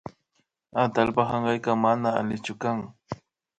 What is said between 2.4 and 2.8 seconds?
kan